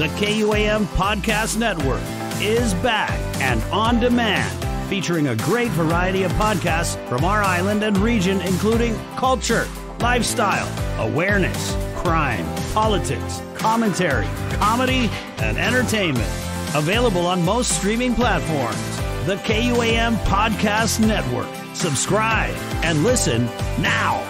The 0.00 0.08
KUAM 0.08 0.86
Podcast 0.96 1.58
Network 1.58 2.00
is 2.40 2.72
back 2.72 3.12
and 3.42 3.62
on 3.64 4.00
demand, 4.00 4.88
featuring 4.88 5.26
a 5.26 5.36
great 5.36 5.70
variety 5.72 6.22
of 6.22 6.32
podcasts 6.32 6.96
from 7.06 7.22
our 7.22 7.42
island 7.42 7.82
and 7.82 7.98
region, 7.98 8.40
including 8.40 8.96
culture, 9.16 9.68
lifestyle, 9.98 10.66
awareness, 11.06 11.76
crime, 11.96 12.46
politics, 12.72 13.42
commentary, 13.56 14.26
comedy, 14.52 15.10
and 15.36 15.58
entertainment. 15.58 16.32
Available 16.74 17.26
on 17.26 17.44
most 17.44 17.76
streaming 17.76 18.14
platforms. 18.14 18.96
The 19.26 19.36
KUAM 19.44 20.16
Podcast 20.24 21.06
Network. 21.06 21.76
Subscribe 21.76 22.54
and 22.82 23.04
listen 23.04 23.44
now. 23.82 24.24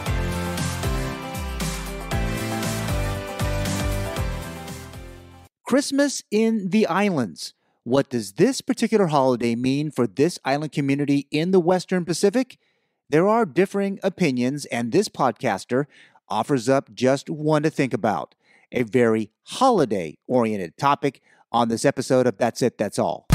Christmas 5.71 6.25
in 6.33 6.71
the 6.71 6.85
Islands. 6.89 7.55
What 7.85 8.11
does 8.11 8.33
this 8.33 8.61
particular 8.61 9.07
holiday 9.07 9.55
mean 9.55 9.93
for 9.93 10.05
this 10.05 10.37
island 10.45 10.73
community 10.73 11.29
in 11.31 11.53
the 11.53 11.61
Western 11.61 12.05
Pacific? 12.05 12.59
There 13.09 13.29
are 13.29 13.47
differing 13.47 14.01
opinions, 14.03 14.65
and 14.65 14.91
this 14.91 15.09
podcaster 15.09 15.85
offers 16.29 16.69
up 16.69 16.93
just 16.93 17.31
one 17.31 17.63
to 17.63 17.71
think 17.71 17.95
about 17.95 18.35
a 18.73 18.83
very 18.83 19.31
holiday 19.45 20.19
oriented 20.27 20.77
topic 20.77 21.23
on 21.53 21.69
this 21.69 21.85
episode 21.85 22.27
of 22.27 22.37
That's 22.37 22.63
It, 22.63 22.77
That's 22.77 22.99
All. 22.99 23.29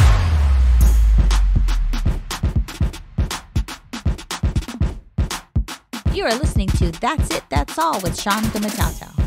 You 6.14 6.26
are 6.26 6.36
listening 6.36 6.68
to 6.68 6.92
That's 7.00 7.34
It, 7.34 7.46
That's 7.50 7.80
All 7.80 8.02
with 8.02 8.20
Sean 8.20 8.44
Gumataotao. 8.44 9.25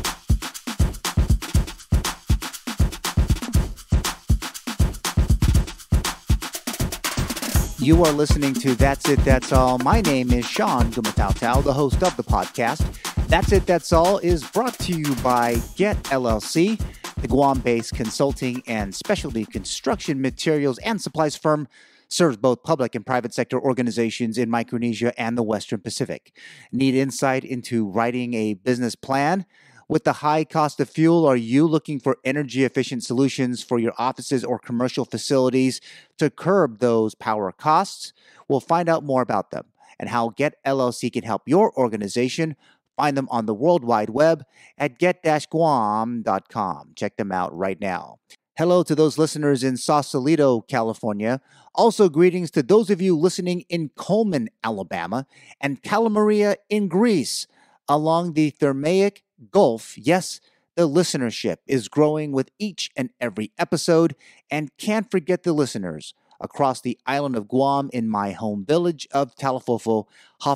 You 7.89 8.05
are 8.05 8.11
listening 8.11 8.53
to 8.53 8.75
That's 8.75 9.09
It, 9.09 9.17
That's 9.25 9.51
All. 9.51 9.79
My 9.79 10.01
name 10.01 10.31
is 10.31 10.45
Sean 10.45 10.91
Gumataotao 10.91 11.63
the 11.63 11.73
host 11.73 12.03
of 12.03 12.15
the 12.17 12.23
podcast. 12.23 12.85
That's 13.29 13.51
It, 13.51 13.65
That's 13.65 13.91
All 13.91 14.19
is 14.19 14.43
brought 14.43 14.77
to 14.81 14.93
you 14.93 15.15
by 15.23 15.59
Get 15.75 15.97
LLC, 16.03 16.79
the 17.19 17.27
Guam 17.27 17.61
based 17.61 17.95
consulting 17.95 18.61
and 18.67 18.93
specialty 18.93 19.43
construction 19.43 20.21
materials 20.21 20.77
and 20.85 21.01
supplies 21.01 21.35
firm. 21.35 21.67
Serves 22.09 22.37
both 22.37 22.61
public 22.61 22.93
and 22.93 23.03
private 23.07 23.33
sector 23.33 23.59
organizations 23.59 24.37
in 24.37 24.51
Micronesia 24.51 25.19
and 25.19 25.35
the 25.35 25.41
Western 25.41 25.79
Pacific. 25.79 26.37
Need 26.71 26.93
insight 26.93 27.43
into 27.43 27.87
writing 27.87 28.35
a 28.35 28.53
business 28.53 28.93
plan? 28.93 29.47
With 29.89 30.03
the 30.03 30.13
high 30.13 30.43
cost 30.45 30.79
of 30.79 30.87
fuel, 30.87 31.25
are 31.25 31.35
you 31.35 31.65
looking 31.65 31.99
for 31.99 32.19
energy 32.23 32.63
efficient 32.63 33.03
solutions 33.03 33.63
for 33.63 33.79
your 33.79 33.93
offices 33.97 34.43
or 34.43 34.59
commercial 34.59 35.03
facilities 35.03 35.81
to 36.19 36.29
curb 36.29 36.77
those 36.77 37.15
power 37.15 37.51
costs? 37.51 38.13
We'll 38.47 38.59
find 38.59 38.87
out 38.87 39.03
more 39.03 39.23
about 39.23 39.49
them 39.49 39.65
and 39.99 40.09
how 40.09 40.29
Get 40.29 40.63
LLC 40.63 41.11
can 41.11 41.23
help 41.23 41.41
your 41.47 41.75
organization. 41.75 42.55
Find 42.97 43.17
them 43.17 43.27
on 43.31 43.47
the 43.47 43.55
World 43.55 43.83
Wide 43.83 44.11
Web 44.11 44.43
at 44.77 44.99
get-guam.com. 44.99 46.91
Check 46.95 47.17
them 47.17 47.31
out 47.31 47.57
right 47.57 47.81
now. 47.81 48.19
Hello 48.59 48.83
to 48.83 48.93
those 48.93 49.17
listeners 49.17 49.63
in 49.63 49.75
Sausalito, 49.75 50.61
California. 50.61 51.41
Also, 51.73 52.09
greetings 52.09 52.51
to 52.51 52.61
those 52.61 52.91
of 52.91 53.01
you 53.01 53.17
listening 53.17 53.63
in 53.69 53.89
Cullman, 53.97 54.49
Alabama, 54.63 55.25
and 55.59 55.81
Kalamaria 55.81 56.57
in 56.69 56.89
Greece, 56.89 57.47
along 57.87 58.33
the 58.33 58.51
Thermaic 58.51 59.21
Gulf, 59.51 59.97
yes, 59.97 60.39
the 60.75 60.87
listenership 60.87 61.57
is 61.67 61.87
growing 61.87 62.31
with 62.31 62.51
each 62.59 62.89
and 62.95 63.09
every 63.19 63.51
episode, 63.57 64.15
and 64.49 64.75
can't 64.77 65.09
forget 65.09 65.43
the 65.43 65.53
listeners 65.53 66.13
across 66.39 66.81
the 66.81 66.97
island 67.05 67.35
of 67.35 67.47
Guam 67.47 67.89
in 67.91 68.09
my 68.09 68.31
home 68.31 68.65
village 68.65 69.07
of 69.11 69.33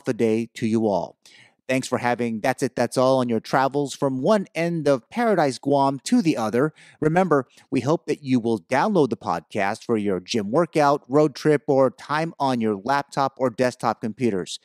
a 0.08 0.13
day 0.13 0.50
to 0.53 0.66
you 0.66 0.88
all. 0.88 1.18
Thanks 1.68 1.88
for 1.88 1.97
having 1.97 2.41
That's 2.41 2.62
It, 2.62 2.75
That's 2.75 2.97
All 2.97 3.19
on 3.19 3.30
your 3.30 3.40
travels 3.40 3.94
from 3.96 4.22
one 4.22 4.47
end 4.53 4.88
of 4.88 5.09
Paradise 5.09 5.57
Guam 5.57 6.00
to 6.03 6.22
the 6.22 6.36
other. 6.36 6.74
Remember, 7.00 7.47
we 7.72 7.80
hope 7.80 8.06
that 8.07 8.22
you 8.22 8.40
will 8.40 8.59
download 8.59 9.09
the 9.09 9.18
podcast 9.18 9.84
for 9.84 9.97
your 9.97 10.19
gym 10.19 10.52
workout, 10.52 11.03
road 11.07 11.36
trip, 11.36 11.63
or 11.68 11.90
time 11.91 12.34
on 12.38 12.59
your 12.59 12.75
laptop 12.84 13.36
or 13.38 13.50
desktop 13.50 14.02
computers. 14.02 14.59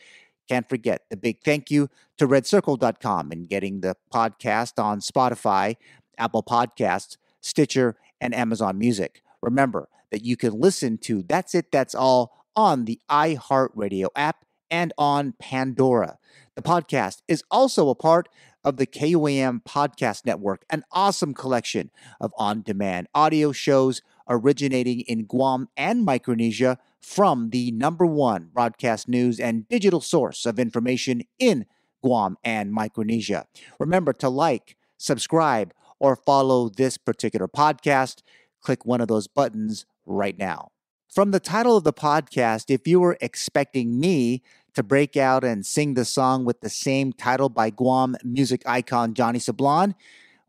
Can't 0.49 0.69
forget 0.69 1.03
the 1.11 1.17
big 1.17 1.43
thank 1.45 1.71
you 1.71 1.89
to 2.17 2.27
redcircle.com 2.27 3.31
and 3.31 3.49
getting 3.49 3.81
the 3.81 3.97
podcast 4.13 4.83
on 4.83 5.01
Spotify, 5.01 5.77
Apple 6.17 6.43
Podcasts, 6.43 7.17
Stitcher, 7.41 7.97
and 8.21 8.35
Amazon 8.35 8.79
Music. 8.79 9.23
Remember 9.43 9.89
that 10.11 10.25
you 10.25 10.37
can 10.37 10.59
listen 10.59 10.99
to 10.99 11.23
That's 11.23 11.55
It, 11.55 11.71
That's 11.71 11.95
All 11.95 12.45
on 12.57 12.87
the 12.87 13.01
iHeartRadio 13.11 14.09
app 14.17 14.45
and 14.71 14.93
on 14.99 15.35
Pandora. 15.39 16.19
The 16.57 16.63
podcast 16.63 17.23
is 17.29 17.45
also 17.51 17.89
a 17.89 17.95
part 17.95 18.29
of 18.65 18.77
the 18.77 18.87
KUAM 18.87 19.63
Podcast 19.65 20.27
Network, 20.27 20.65
an 20.69 20.83
awesome 20.93 21.35
collection 21.35 21.91
of 22.21 22.33
on 22.37 22.63
demand 22.63 23.07
audio 23.15 23.53
shows 23.53 24.03
originating 24.29 25.01
in 25.01 25.25
Guam 25.25 25.69
and 25.77 26.05
Micronesia 26.05 26.79
from 27.01 27.51
the 27.51 27.71
number 27.73 28.07
one 28.07 28.51
broadcast 28.53 29.09
news 29.09 29.39
and 29.41 29.69
digital 29.69 30.01
source 30.01 30.47
of 30.47 30.59
information 30.59 31.23
in 31.39 31.67
Guam 32.03 32.37
and 32.45 32.73
Micronesia. 32.73 33.47
Remember 33.79 34.13
to 34.15 34.29
like, 34.29 34.77
subscribe, 34.97 35.73
or 35.99 36.17
follow 36.17 36.69
this 36.69 36.97
particular 36.99 37.49
podcast. 37.49 38.23
Click 38.61 38.85
one 38.85 39.01
of 39.01 39.09
those 39.09 39.27
buttons 39.27 39.87
right 40.07 40.39
now. 40.39 40.71
From 41.13 41.31
the 41.31 41.41
title 41.41 41.77
of 41.77 41.85
the 41.85 41.93
podcast, 41.93 42.67
if 42.69 42.87
you 42.87 43.01
were 43.01 43.17
expecting 43.21 43.99
me 43.99 44.43
to 44.75 44.83
break 44.83 45.17
out 45.17 45.43
and 45.43 45.65
sing 45.65 45.95
the 45.95 46.05
song 46.05 46.45
with 46.45 46.61
the 46.61 46.69
same 46.69 47.13
title 47.13 47.49
by 47.49 47.71
Guam 47.71 48.17
music 48.23 48.63
icon 48.67 49.15
Johnny 49.15 49.39
Sablan, 49.39 49.95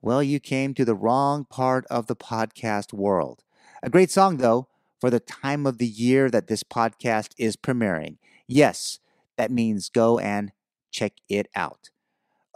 well, 0.02 0.22
you 0.22 0.40
came 0.40 0.74
to 0.76 0.86
the 0.86 0.96
wrong 0.96 1.46
part 1.46 1.86
of 1.90 2.08
the 2.08 2.16
podcast 2.16 2.94
world. 2.94 3.44
A 3.81 3.90
great 3.90 4.12
song, 4.12 4.38
though, 4.38 4.68
for 5.00 5.10
the 5.10 5.20
time 5.20 5.66
of 5.66 5.78
the 5.78 5.88
year 5.88 6.30
that 6.30 6.48
this 6.48 6.64
podcast 6.64 7.32
is 7.38 7.56
premiering. 7.56 8.18
Yes, 8.48 9.00
that 9.38 9.52
means 9.52 9.90
go 9.90 10.20
and 10.20 10.52
check 10.92 11.14
it 11.30 11.48
out. 11.56 11.90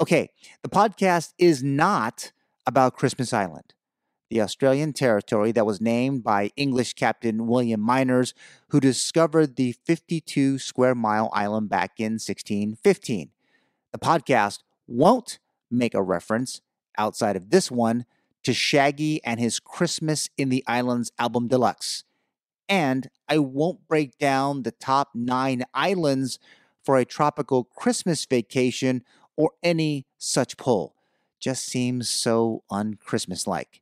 Okay, 0.02 0.30
the 0.62 0.70
podcast 0.70 1.34
is 1.38 1.64
not 1.64 2.32
about 2.66 2.96
Christmas 2.96 3.32
Island, 3.32 3.74
the 4.30 4.42
Australian 4.42 4.92
territory 4.92 5.52
that 5.52 5.66
was 5.66 5.80
named 5.80 6.24
by 6.24 6.52
English 6.56 6.94
Captain 6.94 7.48
William 7.48 7.82
Mynors, 7.82 8.34
who 8.70 8.80
discovered 8.80 9.56
the 9.56 9.76
52 9.86 10.58
square 10.58 10.96
mile 10.96 11.30
island 11.34 11.70
back 11.70 12.00
in 12.00 12.14
1615. 12.14 13.30
The 13.92 14.00
podcast 14.00 14.60
won't 14.88 15.40
make 15.70 15.94
a 15.94 16.02
reference 16.02 16.62
outside 16.98 17.36
of 17.36 17.50
this 17.50 17.72
one 17.72 18.06
to 18.44 18.54
Shaggy 18.54 19.24
and 19.24 19.40
his 19.40 19.60
Christmas 19.60 20.30
in 20.38 20.50
the 20.50 20.64
Islands 20.68 21.12
album 21.18 21.48
deluxe. 21.48 22.04
And 22.70 23.10
I 23.28 23.40
won't 23.40 23.88
break 23.88 24.18
down 24.18 24.64
the 24.64 24.72
top 24.72 25.10
nine 25.14 25.64
islands 25.74 26.40
for 26.84 26.98
a 26.98 27.06
tropical 27.06 27.64
Christmas 27.64 28.26
vacation 28.26 29.04
or 29.36 29.52
any 29.62 30.06
such 30.18 30.58
pull. 30.58 30.96
Just 31.40 31.66
seems 31.66 32.10
so 32.10 32.64
unchristmas 32.72 33.48
like. 33.48 33.82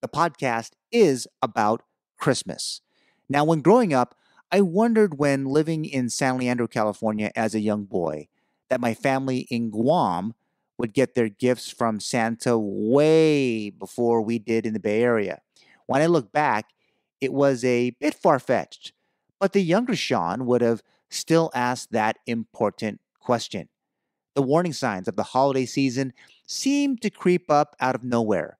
The 0.00 0.08
podcast 0.08 0.72
is 0.92 1.26
about 1.42 1.82
Christmas. 2.18 2.80
Now, 3.28 3.44
when 3.44 3.62
growing 3.62 3.92
up, 3.92 4.14
I 4.52 4.60
wondered 4.60 5.18
when 5.18 5.46
living 5.46 5.84
in 5.84 6.08
San 6.08 6.38
Leandro, 6.38 6.68
California 6.68 7.32
as 7.34 7.54
a 7.54 7.60
young 7.60 7.84
boy, 7.84 8.28
that 8.68 8.80
my 8.80 8.94
family 8.94 9.48
in 9.50 9.70
Guam 9.70 10.34
would 10.78 10.92
get 10.92 11.14
their 11.14 11.28
gifts 11.28 11.70
from 11.70 12.00
Santa 12.00 12.58
way 12.58 13.70
before 13.70 14.20
we 14.22 14.38
did 14.38 14.66
in 14.66 14.72
the 14.72 14.80
Bay 14.80 15.02
Area. 15.02 15.40
When 15.86 16.02
I 16.02 16.06
look 16.06 16.32
back, 16.32 16.66
it 17.20 17.32
was 17.32 17.64
a 17.64 17.90
bit 18.00 18.14
far 18.14 18.38
fetched, 18.38 18.92
but 19.40 19.52
the 19.52 19.62
younger 19.62 19.96
Sean 19.96 20.46
would 20.46 20.62
have 20.62 20.82
still 21.10 21.50
asked 21.54 21.92
that 21.92 22.18
important 22.26 23.00
question. 23.20 23.68
The 24.34 24.42
warning 24.42 24.72
signs 24.72 25.06
of 25.08 25.16
the 25.16 25.22
holiday 25.22 25.66
season 25.66 26.12
seem 26.46 26.96
to 26.98 27.10
creep 27.10 27.50
up 27.50 27.76
out 27.80 27.94
of 27.94 28.04
nowhere. 28.04 28.58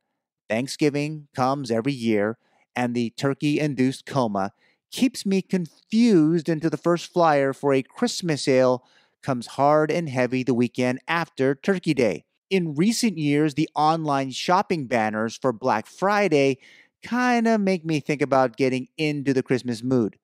Thanksgiving 0.48 1.28
comes 1.34 1.70
every 1.70 1.92
year, 1.92 2.38
and 2.76 2.94
the 2.94 3.10
turkey 3.10 3.58
induced 3.58 4.06
coma 4.06 4.52
keeps 4.90 5.26
me 5.26 5.42
confused 5.42 6.48
into 6.48 6.70
the 6.70 6.76
first 6.76 7.12
flyer 7.12 7.52
for 7.52 7.72
a 7.72 7.82
Christmas 7.82 8.46
ale 8.46 8.84
comes 9.22 9.48
hard 9.48 9.90
and 9.90 10.08
heavy 10.08 10.44
the 10.44 10.54
weekend 10.54 11.00
after 11.08 11.54
Turkey 11.54 11.94
Day. 11.94 12.24
In 12.50 12.74
recent 12.74 13.18
years, 13.18 13.54
the 13.54 13.68
online 13.74 14.30
shopping 14.30 14.86
banners 14.86 15.36
for 15.36 15.52
Black 15.52 15.86
Friday 15.86 16.58
kind 17.04 17.46
of 17.46 17.60
make 17.60 17.84
me 17.84 18.00
think 18.00 18.22
about 18.22 18.56
getting 18.56 18.88
into 18.96 19.32
the 19.32 19.42
Christmas 19.42 19.82
mood. 19.82 20.18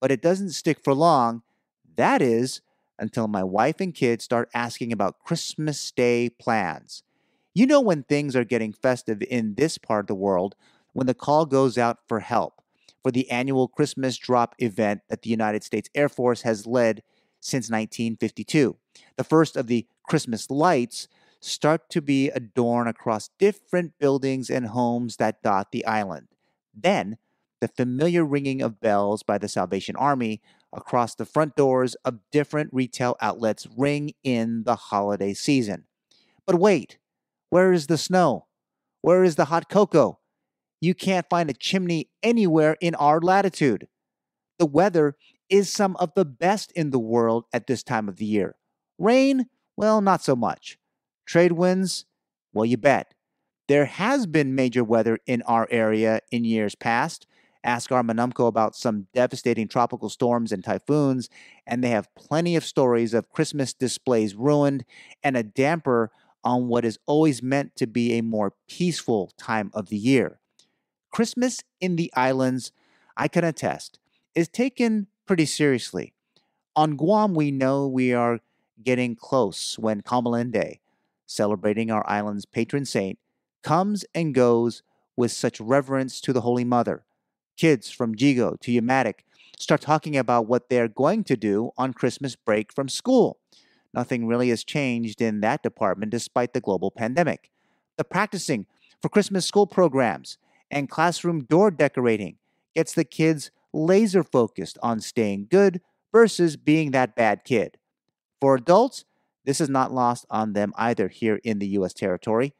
But 0.00 0.10
it 0.10 0.22
doesn't 0.22 0.50
stick 0.50 0.78
for 0.82 0.94
long. 0.94 1.42
That 1.96 2.22
is, 2.22 2.62
until 2.98 3.28
my 3.28 3.42
wife 3.42 3.80
and 3.80 3.94
kids 3.94 4.24
start 4.24 4.48
asking 4.54 4.92
about 4.92 5.18
Christmas 5.24 5.90
Day 5.90 6.30
plans. 6.30 7.02
You 7.52 7.66
know, 7.66 7.80
when 7.80 8.04
things 8.04 8.36
are 8.36 8.44
getting 8.44 8.72
festive 8.72 9.22
in 9.28 9.54
this 9.56 9.76
part 9.76 10.04
of 10.04 10.06
the 10.06 10.14
world, 10.14 10.54
when 10.92 11.06
the 11.06 11.14
call 11.14 11.46
goes 11.46 11.76
out 11.76 11.98
for 12.06 12.20
help 12.20 12.62
for 13.02 13.10
the 13.10 13.30
annual 13.30 13.68
Christmas 13.68 14.16
drop 14.16 14.54
event 14.58 15.00
that 15.08 15.22
the 15.22 15.30
United 15.30 15.64
States 15.64 15.88
Air 15.94 16.08
Force 16.08 16.42
has 16.42 16.66
led 16.66 17.02
since 17.40 17.70
1952. 17.70 18.76
The 19.16 19.24
first 19.24 19.56
of 19.56 19.66
the 19.66 19.86
Christmas 20.06 20.50
lights 20.50 21.08
start 21.40 21.88
to 21.90 22.02
be 22.02 22.28
adorned 22.30 22.88
across 22.88 23.30
different 23.38 23.92
buildings 23.98 24.50
and 24.50 24.66
homes 24.68 25.16
that 25.16 25.42
dot 25.42 25.72
the 25.72 25.84
island. 25.86 26.28
Then, 26.74 27.18
the 27.60 27.68
familiar 27.68 28.24
ringing 28.24 28.62
of 28.62 28.80
bells 28.80 29.22
by 29.22 29.38
the 29.38 29.48
Salvation 29.48 29.96
Army 29.96 30.40
across 30.72 31.14
the 31.14 31.26
front 31.26 31.56
doors 31.56 31.94
of 32.04 32.20
different 32.30 32.70
retail 32.72 33.16
outlets 33.20 33.66
ring 33.76 34.12
in 34.22 34.64
the 34.64 34.76
holiday 34.76 35.34
season. 35.34 35.84
But 36.46 36.58
wait, 36.58 36.98
where 37.50 37.72
is 37.72 37.86
the 37.86 37.98
snow? 37.98 38.46
Where 39.02 39.24
is 39.24 39.36
the 39.36 39.46
hot 39.46 39.68
cocoa? 39.68 40.18
You 40.80 40.94
can't 40.94 41.28
find 41.28 41.50
a 41.50 41.54
chimney 41.54 42.08
anywhere 42.22 42.76
in 42.80 42.94
our 42.94 43.20
latitude. 43.20 43.88
The 44.58 44.66
weather 44.66 45.16
is 45.48 45.70
some 45.70 45.96
of 45.96 46.12
the 46.14 46.24
best 46.24 46.72
in 46.72 46.90
the 46.90 46.98
world 46.98 47.44
at 47.52 47.66
this 47.66 47.82
time 47.82 48.08
of 48.08 48.16
the 48.16 48.24
year. 48.24 48.56
Rain, 48.98 49.46
well, 49.76 50.00
not 50.00 50.22
so 50.22 50.36
much. 50.36 50.78
Trade 51.30 51.52
winds, 51.52 52.06
well, 52.52 52.64
you 52.64 52.76
bet. 52.76 53.14
There 53.68 53.84
has 53.84 54.26
been 54.26 54.56
major 54.56 54.82
weather 54.82 55.20
in 55.26 55.42
our 55.42 55.68
area 55.70 56.22
in 56.32 56.44
years 56.44 56.74
past. 56.74 57.24
Ask 57.62 57.92
our 57.92 58.02
Manamko 58.02 58.48
about 58.48 58.74
some 58.74 59.06
devastating 59.14 59.68
tropical 59.68 60.08
storms 60.08 60.50
and 60.50 60.64
typhoons, 60.64 61.28
and 61.68 61.84
they 61.84 61.90
have 61.90 62.12
plenty 62.16 62.56
of 62.56 62.64
stories 62.64 63.14
of 63.14 63.30
Christmas 63.30 63.72
displays 63.72 64.34
ruined 64.34 64.84
and 65.22 65.36
a 65.36 65.44
damper 65.44 66.10
on 66.42 66.66
what 66.66 66.84
is 66.84 66.98
always 67.06 67.44
meant 67.44 67.76
to 67.76 67.86
be 67.86 68.14
a 68.14 68.22
more 68.22 68.54
peaceful 68.68 69.30
time 69.38 69.70
of 69.72 69.88
the 69.88 69.96
year. 69.96 70.40
Christmas 71.12 71.60
in 71.80 71.94
the 71.94 72.12
islands, 72.16 72.72
I 73.16 73.28
can 73.28 73.44
attest, 73.44 74.00
is 74.34 74.48
taken 74.48 75.06
pretty 75.26 75.46
seriously. 75.46 76.12
On 76.74 76.96
Guam, 76.96 77.34
we 77.34 77.52
know 77.52 77.86
we 77.86 78.12
are 78.12 78.40
getting 78.82 79.14
close 79.14 79.78
when 79.78 80.00
Kamalinde, 80.00 80.80
celebrating 81.30 81.90
our 81.90 82.08
island's 82.08 82.44
patron 82.44 82.84
saint, 82.84 83.18
comes 83.62 84.04
and 84.14 84.34
goes 84.34 84.82
with 85.16 85.30
such 85.30 85.60
reverence 85.60 86.20
to 86.20 86.32
the 86.32 86.40
Holy 86.40 86.64
Mother. 86.64 87.04
Kids 87.56 87.90
from 87.90 88.14
Yigo 88.14 88.58
to 88.60 88.80
Umatac 88.80 89.20
start 89.58 89.80
talking 89.80 90.16
about 90.16 90.46
what 90.46 90.68
they're 90.68 90.88
going 90.88 91.22
to 91.24 91.36
do 91.36 91.70
on 91.76 91.92
Christmas 91.92 92.34
break 92.34 92.72
from 92.72 92.88
school. 92.88 93.38
Nothing 93.92 94.26
really 94.26 94.48
has 94.48 94.64
changed 94.64 95.20
in 95.20 95.40
that 95.40 95.62
department 95.62 96.10
despite 96.10 96.52
the 96.52 96.60
global 96.60 96.90
pandemic. 96.90 97.50
The 97.96 98.04
practicing 98.04 98.66
for 99.02 99.08
Christmas 99.08 99.46
school 99.46 99.66
programs 99.66 100.38
and 100.70 100.88
classroom 100.88 101.44
door 101.44 101.70
decorating 101.70 102.36
gets 102.74 102.92
the 102.94 103.04
kids 103.04 103.50
laser 103.72 104.24
focused 104.24 104.78
on 104.82 105.00
staying 105.00 105.46
good 105.50 105.80
versus 106.12 106.56
being 106.56 106.90
that 106.90 107.14
bad 107.14 107.44
kid. 107.44 107.76
For 108.40 108.54
adults, 108.54 109.04
this 109.50 109.60
is 109.60 109.68
not 109.68 109.92
lost 109.92 110.24
on 110.30 110.52
them 110.52 110.72
either 110.76 111.08
here 111.08 111.40
in 111.42 111.58
the 111.58 111.66
US 111.70 111.92
territory. 111.92 112.54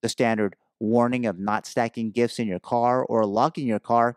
The 0.00 0.08
standard 0.08 0.56
warning 0.80 1.24
of 1.24 1.38
not 1.38 1.66
stacking 1.66 2.10
gifts 2.10 2.40
in 2.40 2.48
your 2.48 2.58
car 2.58 3.04
or 3.04 3.24
locking 3.24 3.68
your 3.68 3.78
car 3.78 4.16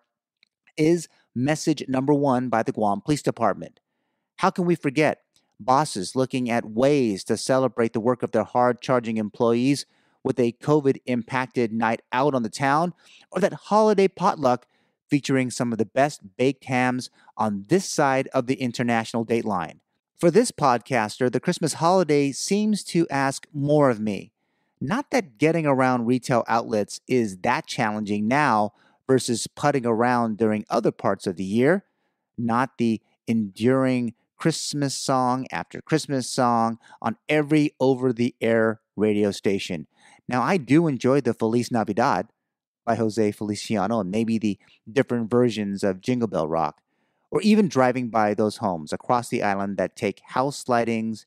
is 0.75 1.07
message 1.36 1.83
number 1.88 2.16
one 2.16 2.50
by 2.50 2.63
the 2.63 2.72
Guam 2.72 3.00
Police 3.01 3.22
Department. 3.22 3.80
How 4.38 4.50
can 4.50 4.66
we 4.66 4.74
forget 4.74 5.22
bosses 5.60 6.16
looking 6.16 6.50
at 6.50 6.66
ways 6.66 7.24
to 7.25 7.38
celebrate 7.38 7.94
the 7.94 8.00
work 8.00 8.24
of 8.24 8.31
their 8.31 8.44
hard 8.44 8.81
charging 8.81 9.18
employees 9.18 9.86
with 10.24 10.39
a 10.39 10.54
COVID 10.54 10.98
impacted 11.06 11.72
night 11.72 12.01
out 12.12 12.33
on 12.33 12.42
the 12.42 12.50
town, 12.50 12.95
or 13.31 13.39
that 13.39 13.54
holiday 13.54 14.07
potluck 14.07 14.66
featuring 15.12 15.51
some 15.51 15.72
of 15.72 15.77
the 15.77 15.86
best 15.86 16.22
baked 16.38 16.63
hams 16.63 17.12
on 17.38 17.66
this 17.69 17.86
side 17.86 18.27
of 18.33 18.48
the 18.48 18.56
international 18.56 19.24
dateline. 19.24 19.77
For 20.25 20.31
this 20.31 20.50
podcaster, 20.50 21.31
the 21.31 21.39
Christmas 21.39 21.74
holiday 21.74 22.31
seems 22.31 22.83
to 22.86 23.07
ask 23.10 23.45
more 23.54 23.92
of 23.92 24.00
me. 24.00 24.31
Not 24.81 25.12
that 25.12 25.38
getting 25.38 25.68
around 25.68 26.07
retail 26.07 26.44
outlets 26.48 27.00
is 27.07 27.38
that 27.44 27.68
challenging 27.68 28.27
now 28.27 28.74
versus 29.06 29.45
putting 29.45 29.86
around 29.86 30.39
during 30.39 30.66
other 30.68 30.92
parts 30.92 31.27
of 31.27 31.36
the 31.36 31.44
year, 31.44 31.86
not 32.39 32.80
the 32.80 33.04
enduring 33.27 34.16
Christmas 34.36 34.95
song 34.95 35.45
after 35.51 35.80
Christmas 35.80 36.27
song 36.27 36.80
on 37.04 37.18
every 37.30 37.75
over 37.80 38.12
the 38.12 38.33
air 38.42 38.81
radio 38.95 39.30
station. 39.30 39.86
Now, 40.27 40.42
I 40.42 40.57
do 40.57 40.88
enjoy 40.88 41.22
the 41.22 41.36
Feliz 41.36 41.69
Navidad 41.69 42.30
by 42.83 42.95
Jose 42.95 43.31
Feliciano 43.31 44.00
and 44.00 44.10
maybe 44.10 44.39
the 44.39 44.57
different 44.92 45.30
versions 45.30 45.83
of 45.83 46.01
Jingle 46.01 46.27
Bell 46.27 46.48
Rock, 46.48 46.81
or 47.36 47.42
even 47.42 47.68
driving 47.68 48.08
by 48.08 48.34
those 48.34 48.58
homes 48.58 48.94
across 48.94 49.28
the 49.28 49.44
island 49.44 49.76
that 49.76 49.98
take 49.98 50.22
house 50.28 50.64
lightings 50.70 51.26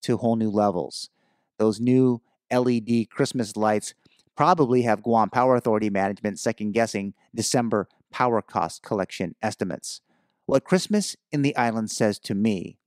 to 0.00 0.16
whole 0.16 0.36
new 0.36 0.48
levels. 0.50 1.10
Those 1.58 1.78
new 1.78 2.22
LED 2.50 3.10
Christmas 3.10 3.54
lights 3.58 3.92
probably 4.34 4.82
have 4.82 5.02
Guam 5.02 5.28
Power 5.28 5.56
Authority 5.56 5.90
management 5.90 6.38
second 6.38 6.72
guessing 6.72 7.12
December 7.34 7.88
power 8.10 8.40
cost 8.40 8.82
collection 8.82 9.34
estimates. 9.42 10.00
What 10.46 10.64
Christmas 10.64 11.14
in 11.30 11.42
the 11.42 11.54
island 11.58 11.90
says 11.90 12.18
to 12.20 12.34
me 12.34 12.78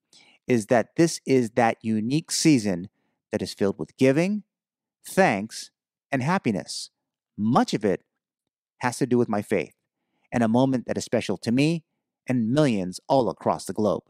is 0.47 0.65
that 0.65 0.95
this 0.95 1.21
is 1.27 1.51
that 1.51 1.77
unique 1.83 2.31
season 2.31 2.89
that 3.31 3.43
is 3.43 3.53
filled 3.53 3.77
with 3.77 3.95
giving, 3.97 4.41
thanks, 5.07 5.69
and 6.11 6.23
happiness. 6.23 6.89
Much 7.37 7.75
of 7.75 7.85
it 7.85 8.01
has 8.79 8.97
to 8.97 9.05
do 9.05 9.19
with 9.19 9.29
my 9.29 9.43
faith 9.43 9.75
and 10.31 10.41
a 10.41 10.47
moment 10.47 10.87
that 10.87 10.97
is 10.97 11.05
special 11.05 11.37
to 11.37 11.51
me 11.51 11.83
and 12.27 12.51
millions 12.51 12.99
all 13.07 13.29
across 13.29 13.65
the 13.65 13.73
globe. 13.73 14.03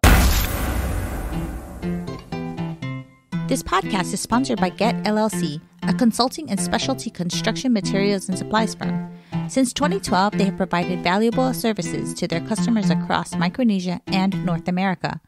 This 3.48 3.62
podcast 3.62 4.14
is 4.14 4.22
sponsored 4.22 4.60
by 4.60 4.70
Get 4.70 4.96
LLC, 5.04 5.62
a 5.84 5.94
consulting 5.94 6.50
and 6.50 6.60
specialty 6.60 7.10
construction 7.10 7.74
materials 7.74 8.30
and 8.30 8.38
supplies 8.38 8.74
firm. 8.74 9.12
Since 9.50 9.74
2012, 9.74 10.38
they 10.38 10.46
have 10.46 10.58
provided 10.58 11.04
valuable 11.04 11.54
services 11.54 12.14
to 12.16 12.28
their 12.28 12.42
customers 12.42 12.90
across 12.90 13.36
Micronesia 13.36 14.02
and 14.08 14.46
North 14.46 14.68
America. 14.68 15.20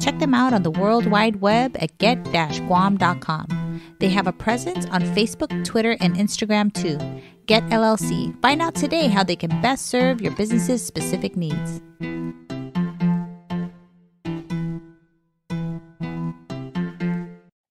Check 0.00 0.18
them 0.18 0.32
out 0.32 0.54
on 0.54 0.62
the 0.62 0.70
World 0.70 1.06
Wide 1.06 1.42
Web 1.42 1.76
at 1.78 1.96
get-guam.com. 1.98 3.59
They 4.00 4.08
have 4.08 4.26
a 4.26 4.32
presence 4.32 4.86
on 4.86 5.02
Facebook, 5.14 5.62
Twitter, 5.62 5.94
and 6.00 6.16
Instagram 6.16 6.72
too. 6.72 6.98
Get 7.44 7.62
LLC. 7.64 8.40
Find 8.40 8.62
out 8.62 8.74
today 8.74 9.08
how 9.08 9.22
they 9.22 9.36
can 9.36 9.50
best 9.60 9.86
serve 9.86 10.22
your 10.22 10.34
business's 10.36 10.84
specific 10.84 11.36
needs. 11.36 11.82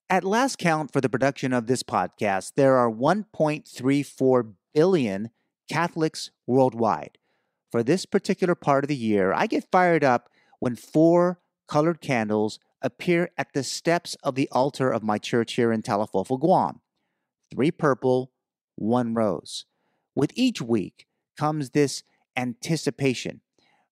At 0.08 0.24
last 0.24 0.60
count 0.60 0.94
for 0.94 1.01
the 1.01 1.10
production 1.10 1.51
of 1.51 1.65
this 1.65 1.82
podcast, 1.82 2.54
there 2.56 2.77
are 2.77 2.92
1.34 2.92 4.54
billion 4.74 5.30
Catholics 5.72 6.30
worldwide. 6.46 7.18
For 7.72 7.82
this 7.82 8.06
particular 8.06 8.54
part 8.54 8.84
of 8.84 8.88
the 8.88 8.96
year, 8.96 9.34
I 9.34 9.48
get 9.48 9.72
fired 9.72 10.04
up 10.04 10.30
when 10.60 10.75
four 10.75 11.39
colored 11.68 12.01
candles 12.01 12.60
appear 12.82 13.30
at 13.38 13.54
the 13.54 13.64
steps 13.64 14.16
of 14.24 14.36
the 14.36 14.50
altar 14.52 14.92
of 14.92 15.04
my 15.04 15.18
church 15.18 15.54
here 15.54 15.72
in 15.72 15.82
Talofofo, 15.82 16.40
Guam. 16.40 16.82
Three 17.52 17.72
purple, 17.72 18.32
one 18.76 19.14
rose. 19.14 19.66
With 20.16 20.32
each 20.36 20.62
week 20.62 21.08
comes 21.38 21.72
this 21.72 22.04
anticipation 22.36 23.42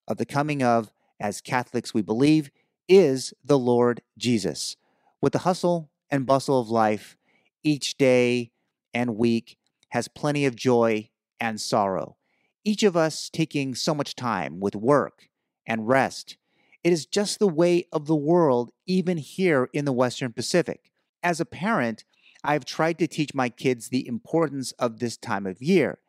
of 0.07 0.17
the 0.17 0.25
coming 0.25 0.63
of, 0.63 0.91
as 1.19 1.41
Catholics 1.41 1.93
we 1.93 2.01
believe, 2.01 2.49
is 2.87 3.33
the 3.43 3.59
Lord 3.59 4.01
Jesus. 4.17 4.75
With 5.21 5.33
the 5.33 5.39
hustle 5.39 5.89
and 6.09 6.25
bustle 6.25 6.59
of 6.59 6.69
life, 6.69 7.17
each 7.63 7.97
day 7.97 8.51
and 8.93 9.17
week 9.17 9.57
has 9.89 10.07
plenty 10.07 10.45
of 10.45 10.55
joy 10.55 11.09
and 11.39 11.59
sorrow. 11.59 12.17
Each 12.63 12.83
of 12.83 12.95
us 12.95 13.29
taking 13.29 13.75
so 13.75 13.93
much 13.93 14.15
time 14.15 14.59
with 14.59 14.75
work 14.75 15.29
and 15.65 15.87
rest. 15.87 16.37
It 16.83 16.93
is 16.93 17.05
just 17.05 17.39
the 17.39 17.47
way 17.47 17.85
of 17.91 18.05
the 18.05 18.15
world, 18.15 18.71
even 18.85 19.17
here 19.17 19.69
in 19.73 19.85
the 19.85 19.93
Western 19.93 20.31
Pacific. 20.31 20.91
As 21.23 21.39
a 21.39 21.45
parent, 21.45 22.03
I've 22.43 22.65
tried 22.65 22.99
to 22.99 23.07
teach 23.07 23.33
my 23.33 23.49
kids 23.49 23.89
the 23.89 24.07
importance 24.07 24.71
of 24.73 24.99
this 24.99 25.17
time 25.17 25.45
of 25.45 25.61
year, 25.61 25.99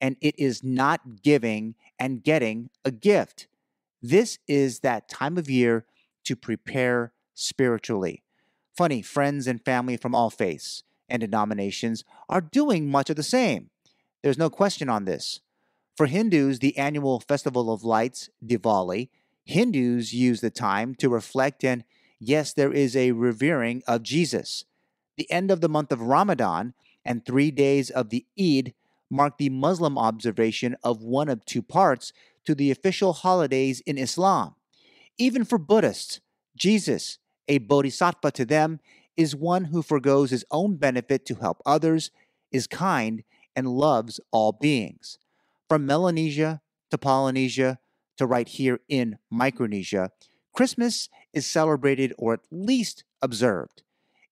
and 0.00 0.16
it 0.20 0.38
is 0.38 0.62
not 0.62 1.22
giving 1.22 1.74
and 1.98 2.22
getting 2.22 2.70
a 2.84 2.90
gift. 2.90 3.46
This 4.02 4.38
is 4.46 4.80
that 4.80 5.08
time 5.08 5.38
of 5.38 5.48
year 5.48 5.86
to 6.24 6.36
prepare 6.36 7.12
spiritually. 7.34 8.22
Funny, 8.76 9.00
friends 9.00 9.46
and 9.46 9.64
family 9.64 9.96
from 9.96 10.14
all 10.14 10.28
faiths 10.28 10.82
and 11.08 11.20
denominations 11.20 12.04
are 12.28 12.40
doing 12.40 12.90
much 12.90 13.08
of 13.08 13.16
the 13.16 13.22
same. 13.22 13.70
There's 14.22 14.38
no 14.38 14.50
question 14.50 14.88
on 14.88 15.04
this. 15.04 15.40
For 15.96 16.06
Hindus, 16.06 16.58
the 16.58 16.76
annual 16.76 17.20
festival 17.20 17.72
of 17.72 17.84
lights, 17.84 18.28
Diwali, 18.44 19.08
Hindus 19.46 20.12
use 20.12 20.40
the 20.40 20.50
time 20.50 20.94
to 20.96 21.08
reflect 21.08 21.64
and, 21.64 21.84
yes, 22.18 22.52
there 22.52 22.72
is 22.72 22.96
a 22.96 23.12
revering 23.12 23.82
of 23.86 24.02
Jesus. 24.02 24.64
The 25.16 25.30
end 25.30 25.50
of 25.50 25.60
the 25.60 25.68
month 25.68 25.92
of 25.92 26.00
Ramadan 26.00 26.74
and 27.04 27.24
three 27.24 27.52
days 27.52 27.88
of 27.88 28.10
the 28.10 28.26
Eid 28.38 28.74
mark 29.08 29.38
the 29.38 29.48
Muslim 29.48 29.96
observation 29.96 30.76
of 30.82 31.00
one 31.00 31.28
of 31.28 31.44
two 31.44 31.62
parts 31.62 32.12
to 32.44 32.56
the 32.56 32.72
official 32.72 33.12
holidays 33.12 33.80
in 33.86 33.98
Islam. 33.98 34.56
Even 35.16 35.44
for 35.44 35.58
Buddhists, 35.58 36.20
Jesus, 36.56 37.18
a 37.46 37.58
bodhisattva 37.58 38.32
to 38.32 38.44
them, 38.44 38.80
is 39.16 39.36
one 39.36 39.66
who 39.66 39.80
forgoes 39.80 40.30
his 40.30 40.44
own 40.50 40.76
benefit 40.76 41.24
to 41.26 41.36
help 41.36 41.62
others, 41.64 42.10
is 42.50 42.66
kind, 42.66 43.22
and 43.54 43.68
loves 43.68 44.20
all 44.32 44.52
beings. 44.52 45.18
From 45.68 45.86
Melanesia 45.86 46.60
to 46.90 46.98
Polynesia 46.98 47.78
to 48.16 48.26
right 48.26 48.48
here 48.48 48.80
in 48.88 49.18
Micronesia, 49.30 50.10
Christmas 50.54 51.08
is 51.32 51.46
celebrated 51.46 52.14
or 52.18 52.34
at 52.34 52.40
least 52.50 53.04
observed. 53.20 53.82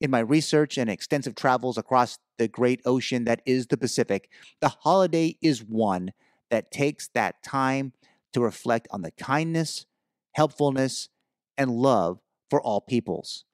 In 0.00 0.10
my 0.10 0.20
research 0.20 0.76
and 0.76 0.90
extensive 0.90 1.34
travels 1.34 1.78
across 1.78 2.18
the 2.38 2.48
great 2.48 2.80
ocean 2.84 3.24
that 3.24 3.42
is 3.46 3.66
the 3.66 3.76
Pacific, 3.76 4.28
the 4.60 4.68
holiday 4.68 5.36
is 5.40 5.62
one 5.62 6.12
that 6.50 6.70
takes 6.70 7.08
that 7.08 7.42
time 7.42 7.92
to 8.32 8.40
reflect 8.40 8.88
on 8.90 9.02
the 9.02 9.12
kindness, 9.12 9.86
helpfulness, 10.32 11.08
and 11.56 11.70
love 11.70 12.18
for 12.50 12.60
all 12.60 12.80
peoples. 12.80 13.44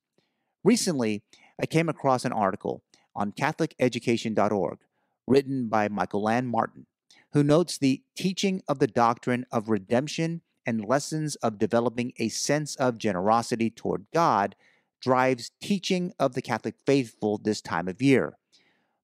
Recently, 0.65 1.23
I 1.61 1.67
came 1.67 1.89
across 1.89 2.25
an 2.25 2.33
article 2.33 2.83
on 3.15 3.33
CatholicEducation.org 3.33 4.79
written 5.27 5.69
by 5.69 5.89
Michael 5.89 6.23
Land 6.23 6.49
Martin, 6.49 6.87
who 7.33 7.43
notes 7.43 7.79
the 7.79 8.03
teaching 8.17 8.63
of 8.69 8.79
the 8.79 8.87
doctrine 8.87 9.47
of 9.53 9.69
redemption 9.69 10.43
and 10.67 10.85
lessons 10.85 11.37
of 11.37 11.59
developing 11.59 12.13
a 12.19 12.29
sense 12.29 12.77
of 12.77 12.99
generosity 12.99 13.71
toward 13.71 14.07
God 14.13 14.57
drives 15.01 15.51
teaching 15.63 16.13
of 16.19 16.35
the 16.35 16.43
Catholic 16.43 16.75
faithful 16.85 17.39
this 17.39 17.61
time 17.61 17.89
of 17.89 18.03
year. 18.03 18.37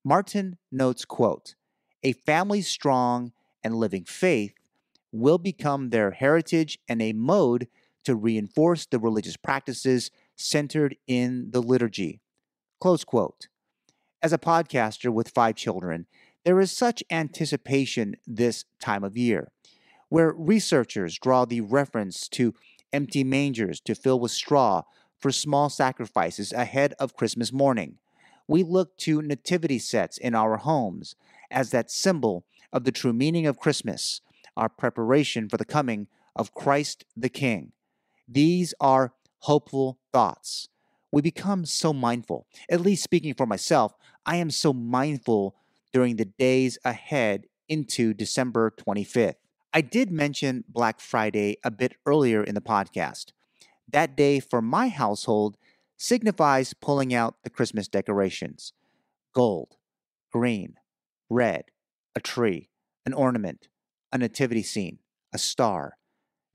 Martin 0.05 0.59
notes, 0.71 1.05
quote, 1.05 1.55
a 2.03 2.13
family 2.13 2.63
strong 2.63 3.33
and 3.65 3.75
living 3.75 4.05
faith 4.05 4.55
will 5.11 5.39
become 5.39 5.91
their 5.91 6.11
heritage 6.11 6.79
and 6.89 7.01
a 7.01 7.13
mode 7.13 7.69
to 8.05 8.15
reinforce 8.15 8.87
the 8.87 8.99
religious 8.99 9.37
practices 9.37 10.11
centered 10.37 10.97
in 11.07 11.51
the 11.51 11.61
liturgy. 11.61 12.21
Close 12.81 13.03
quote. 13.03 13.49
As 14.23 14.33
a 14.33 14.39
podcaster 14.39 15.13
with 15.13 15.31
five 15.31 15.57
children, 15.57 16.07
there 16.47 16.61
is 16.61 16.71
such 16.71 17.03
anticipation 17.11 18.15
this 18.25 18.67
time 18.81 19.03
of 19.03 19.17
year, 19.17 19.51
where 20.09 20.33
researchers 20.33 21.19
draw 21.19 21.45
the 21.45 21.61
reference 21.61 22.29
to 22.29 22.55
empty 22.93 23.25
mangers 23.25 23.81
to 23.81 23.97
fill 23.97 24.21
with 24.21 24.31
straw 24.31 24.83
for 25.19 25.33
small 25.33 25.69
sacrifices 25.69 26.53
ahead 26.53 26.95
of 27.01 27.17
Christmas 27.17 27.53
morning. 27.53 27.99
We 28.47 28.63
look 28.63 28.97
to 28.99 29.21
nativity 29.21 29.81
sets 29.81 30.19
in 30.19 30.37
our 30.37 30.59
homes 30.59 31.17
as 31.51 31.73
that 31.73 31.91
symbol 31.91 32.45
of 32.73 32.85
the 32.85 32.93
true 32.93 33.13
meaning 33.13 33.49
of 33.49 33.59
Christmas, 33.59 34.21
our 34.57 34.69
preparation 34.69 35.49
for 35.49 35.57
the 35.57 35.65
coming 35.65 36.07
of 36.37 36.55
Christ 36.55 37.05
the 37.17 37.29
King. 37.29 37.73
These 38.29 38.73
are 38.81 39.15
hopeful 39.41 39.99
thoughts. 40.13 40.69
We 41.11 41.23
become 41.23 41.65
so 41.65 41.93
mindful, 41.93 42.47
at 42.71 42.83
least 42.83 43.03
speaking 43.03 43.35
for 43.35 43.47
myself, 43.47 43.95
I 44.25 44.37
am 44.37 44.51
so 44.51 44.73
mindful 44.73 45.57
during 45.93 46.17
the 46.17 46.25
days 46.25 46.79
ahead 46.85 47.47
into 47.69 48.15
December 48.15 48.71
25th. 48.71 49.37
I 49.73 49.81
did 49.81 50.11
mention 50.11 50.65
Black 50.69 51.01
Friday 51.01 51.57
a 51.65 51.71
bit 51.71 51.97
earlier 52.07 52.43
in 52.43 52.55
the 52.55 52.61
podcast. 52.61 53.33
That 53.91 54.17
day 54.17 54.41
for 54.41 54.63
my 54.63 54.89
household 54.89 55.57
signifies 55.97 56.75
pulling 56.75 57.15
out 57.15 57.37
the 57.43 57.51
Christmas 57.51 57.89
decorations 57.89 58.73
gold, 59.35 59.77
green, 60.33 60.75
red, 61.29 61.65
a 62.15 62.21
tree, 62.21 62.71
an 63.05 63.13
ornament, 63.13 63.69
a 64.11 64.19
nativity 64.19 64.63
scene, 64.63 64.99
a 65.33 65.39
star. 65.39 65.99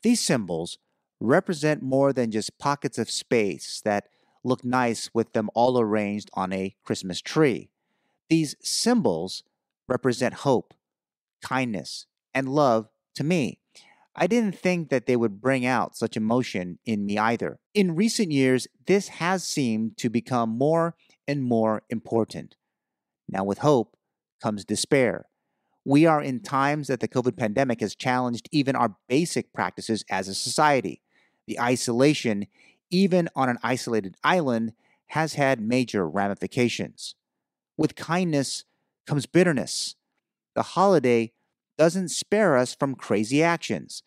These 0.02 0.20
symbols 0.20 0.80
represent 1.20 1.84
more 1.84 2.12
than 2.12 2.32
just 2.32 2.58
pockets 2.58 2.98
of 2.98 3.12
space 3.12 3.82
that 3.86 4.08
look 4.44 4.66
nice 4.66 5.12
with 5.14 5.34
them 5.34 5.50
all 5.54 5.80
arranged 5.80 6.30
on 6.34 6.52
a 6.52 6.76
Christmas 6.84 7.22
tree. 7.22 7.70
These 8.32 8.56
symbols 8.62 9.44
represent 9.90 10.34
hope, 10.36 10.74
kindness, 11.44 12.06
and 12.34 12.48
love 12.48 12.88
to 13.16 13.26
me. 13.26 13.60
I 14.16 14.26
didn't 14.26 14.58
think 14.58 14.90
that 14.90 15.06
they 15.06 15.18
would 15.18 15.42
bring 15.42 15.66
out 15.66 15.98
such 15.98 16.16
emotion 16.16 16.80
in 16.86 17.06
me 17.06 17.18
either. 17.18 17.60
In 17.74 17.94
recent 17.94 18.32
years, 18.32 18.70
this 18.88 19.10
has 19.10 19.44
seemed 19.44 19.98
to 19.98 20.10
become 20.10 20.58
more 20.58 20.96
and 21.28 21.44
more 21.44 21.84
important. 21.90 22.56
Now, 23.28 23.44
with 23.44 23.58
hope 23.58 23.98
comes 24.42 24.64
despair. 24.64 25.26
We 25.84 26.06
are 26.06 26.22
in 26.22 26.40
times 26.40 26.88
that 26.88 27.02
the 27.02 27.10
COVID 27.10 27.36
pandemic 27.36 27.82
has 27.82 27.96
challenged 27.96 28.48
even 28.50 28.78
our 28.78 28.96
basic 29.10 29.52
practices 29.52 30.06
as 30.10 30.30
a 30.30 30.34
society. 30.34 31.02
The 31.48 31.60
isolation, 31.60 32.48
even 32.90 33.28
on 33.36 33.50
an 33.50 33.58
isolated 33.62 34.16
island, 34.24 34.72
has 35.08 35.34
had 35.34 35.60
major 35.60 36.08
ramifications. 36.08 37.16
With 37.78 37.96
kindness 37.96 38.66
comes 39.06 39.25
bitterness. 39.25 39.96
The 40.56 40.63
holiday 40.63 41.32
doesn't 41.78 42.10
spare 42.10 42.58
us 42.58 42.75
from 42.75 42.96
crazy 42.96 43.42
actions. 43.42 44.04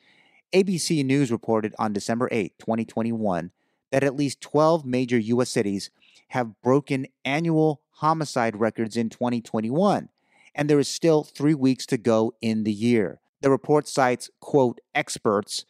ABC 0.55 1.05
News 1.05 1.33
reported 1.33 1.75
on 1.79 1.93
December 1.93 2.29
8, 2.31 2.59
2021, 2.59 3.51
that 3.91 4.05
at 4.05 4.15
least 4.15 4.41
12 4.41 4.85
major 4.85 5.19
U.S. 5.19 5.51
cities 5.51 5.91
have 6.29 6.61
broken 6.63 7.07
annual 7.25 7.81
homicide 7.97 8.57
records 8.57 8.97
in 8.97 9.09
2021, 9.09 10.09
and 10.55 10.71
there 10.71 10.79
is 10.79 10.89
still 10.89 11.25
three 11.25 11.55
weeks 11.55 11.87
to 11.87 11.97
go 11.97 12.35
in 12.41 12.65
the 12.65 12.73
year. 12.73 13.21
The 13.41 13.51
report 13.51 13.89
cites, 13.89 14.31
quote, 14.41 14.81
experts 14.95 15.65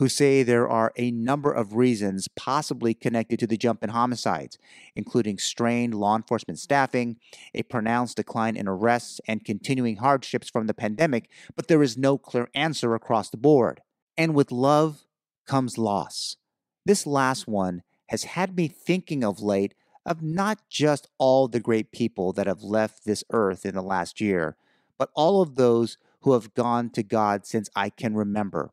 who 0.00 0.08
say 0.08 0.42
there 0.42 0.66
are 0.66 0.94
a 0.96 1.10
number 1.10 1.52
of 1.52 1.74
reasons 1.74 2.26
possibly 2.34 2.94
connected 2.94 3.38
to 3.38 3.46
the 3.46 3.58
jump 3.58 3.84
in 3.84 3.90
homicides, 3.90 4.56
including 4.96 5.36
strained 5.36 5.92
law 5.92 6.16
enforcement 6.16 6.58
staffing, 6.58 7.18
a 7.54 7.62
pronounced 7.64 8.16
decline 8.16 8.56
in 8.56 8.66
arrests, 8.66 9.20
and 9.28 9.44
continuing 9.44 9.96
hardships 9.96 10.48
from 10.48 10.66
the 10.66 10.72
pandemic, 10.72 11.28
but 11.54 11.68
there 11.68 11.82
is 11.82 11.98
no 11.98 12.16
clear 12.16 12.48
answer 12.54 12.94
across 12.94 13.28
the 13.28 13.36
board. 13.36 13.82
And 14.16 14.34
with 14.34 14.50
love 14.50 15.02
comes 15.46 15.76
loss. 15.76 16.36
This 16.86 17.06
last 17.06 17.46
one 17.46 17.82
has 18.08 18.24
had 18.24 18.56
me 18.56 18.68
thinking 18.68 19.22
of 19.22 19.42
late 19.42 19.74
of 20.06 20.22
not 20.22 20.60
just 20.70 21.10
all 21.18 21.46
the 21.46 21.60
great 21.60 21.92
people 21.92 22.32
that 22.32 22.46
have 22.46 22.62
left 22.62 23.04
this 23.04 23.22
earth 23.34 23.66
in 23.66 23.74
the 23.74 23.82
last 23.82 24.18
year, 24.18 24.56
but 24.96 25.10
all 25.14 25.42
of 25.42 25.56
those 25.56 25.98
who 26.22 26.32
have 26.32 26.54
gone 26.54 26.88
to 26.88 27.02
God 27.02 27.44
since 27.44 27.68
I 27.76 27.90
can 27.90 28.14
remember. 28.14 28.72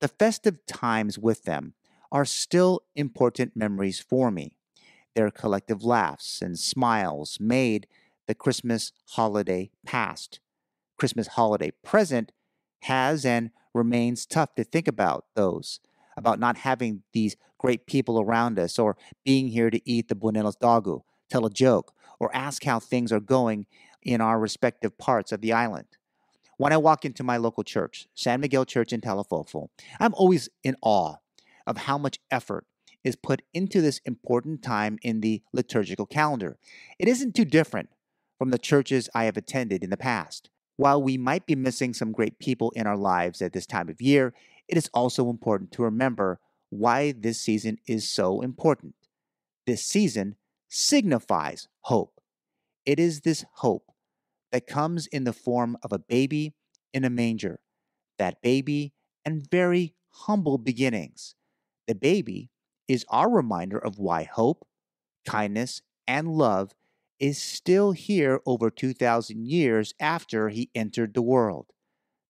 The 0.00 0.08
festive 0.08 0.64
times 0.66 1.18
with 1.18 1.44
them 1.44 1.74
are 2.12 2.24
still 2.24 2.82
important 2.94 3.56
memories 3.56 3.98
for 3.98 4.30
me. 4.30 4.56
Their 5.14 5.30
collective 5.30 5.82
laughs 5.82 6.42
and 6.42 6.58
smiles 6.58 7.38
made 7.40 7.86
the 8.26 8.34
Christmas 8.34 8.92
holiday 9.10 9.70
past. 9.86 10.40
Christmas 10.98 11.28
holiday 11.28 11.70
present 11.82 12.32
has 12.82 13.24
and 13.24 13.50
remains 13.72 14.26
tough 14.26 14.54
to 14.56 14.64
think 14.64 14.86
about 14.86 15.26
those, 15.34 15.80
about 16.16 16.38
not 16.38 16.58
having 16.58 17.02
these 17.12 17.36
great 17.58 17.86
people 17.86 18.20
around 18.20 18.58
us, 18.58 18.78
or 18.78 18.96
being 19.24 19.48
here 19.48 19.70
to 19.70 19.80
eat 19.90 20.08
the 20.08 20.14
buñuelos 20.14 20.58
dogu, 20.60 21.02
tell 21.30 21.46
a 21.46 21.50
joke, 21.50 21.92
or 22.20 22.34
ask 22.34 22.64
how 22.64 22.78
things 22.78 23.12
are 23.12 23.20
going 23.20 23.66
in 24.02 24.20
our 24.20 24.38
respective 24.38 24.96
parts 24.98 25.32
of 25.32 25.40
the 25.40 25.52
island. 25.52 25.86
When 26.58 26.72
I 26.72 26.78
walk 26.78 27.04
into 27.04 27.22
my 27.22 27.36
local 27.36 27.64
church, 27.64 28.08
San 28.14 28.40
Miguel 28.40 28.64
Church 28.64 28.92
in 28.92 29.02
Talofofo, 29.02 29.68
I'm 30.00 30.14
always 30.14 30.48
in 30.64 30.76
awe 30.80 31.16
of 31.66 31.76
how 31.76 31.98
much 31.98 32.18
effort 32.30 32.66
is 33.04 33.14
put 33.14 33.42
into 33.52 33.82
this 33.82 34.00
important 34.06 34.62
time 34.62 34.98
in 35.02 35.20
the 35.20 35.42
liturgical 35.52 36.06
calendar. 36.06 36.56
It 36.98 37.08
isn't 37.08 37.34
too 37.34 37.44
different 37.44 37.90
from 38.38 38.50
the 38.50 38.58
churches 38.58 39.10
I 39.14 39.24
have 39.24 39.36
attended 39.36 39.84
in 39.84 39.90
the 39.90 39.98
past. 39.98 40.48
While 40.76 41.02
we 41.02 41.18
might 41.18 41.46
be 41.46 41.54
missing 41.54 41.92
some 41.92 42.12
great 42.12 42.38
people 42.38 42.70
in 42.74 42.86
our 42.86 42.96
lives 42.96 43.42
at 43.42 43.52
this 43.52 43.66
time 43.66 43.88
of 43.90 44.00
year, 44.00 44.32
it 44.66 44.78
is 44.78 44.90
also 44.94 45.28
important 45.28 45.72
to 45.72 45.82
remember 45.82 46.40
why 46.70 47.12
this 47.12 47.40
season 47.40 47.78
is 47.86 48.10
so 48.10 48.40
important. 48.40 48.94
This 49.66 49.84
season 49.84 50.36
signifies 50.68 51.68
hope. 51.82 52.20
It 52.86 52.98
is 52.98 53.20
this 53.20 53.44
hope 53.54 53.92
that 54.56 54.66
comes 54.66 55.06
in 55.08 55.24
the 55.24 55.34
form 55.34 55.76
of 55.82 55.92
a 55.92 55.98
baby 55.98 56.54
in 56.94 57.04
a 57.04 57.10
manger. 57.10 57.60
That 58.18 58.40
baby 58.40 58.94
and 59.22 59.46
very 59.50 59.92
humble 60.08 60.56
beginnings. 60.56 61.34
The 61.86 61.94
baby 61.94 62.48
is 62.88 63.04
our 63.10 63.30
reminder 63.30 63.78
of 63.78 63.98
why 63.98 64.22
hope, 64.22 64.66
kindness, 65.26 65.82
and 66.08 66.28
love 66.28 66.72
is 67.20 67.36
still 67.36 67.92
here 67.92 68.40
over 68.46 68.70
2,000 68.70 69.44
years 69.46 69.92
after 70.00 70.48
he 70.48 70.70
entered 70.74 71.12
the 71.12 71.20
world. 71.20 71.66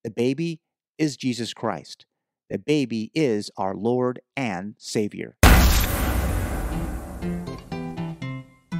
The 0.02 0.10
baby 0.10 0.60
is 0.98 1.16
Jesus 1.16 1.54
Christ. 1.54 2.06
The 2.50 2.58
baby 2.58 3.12
is 3.14 3.52
our 3.56 3.76
Lord 3.76 4.18
and 4.36 4.74
Savior. 4.78 5.36